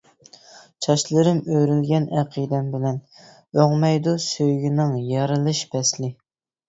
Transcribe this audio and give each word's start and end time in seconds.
چاچلىرىم 0.85 1.41
ئۆرۈلگەن 1.55 2.07
ئەقىدەم 2.21 2.71
بىلەن، 2.77 2.99
ئۆڭمەيدۇ 3.59 4.15
سۆيگۈنىڭ 4.27 4.97
يارىلىش 5.15 5.63
پەسلى. 5.77 6.11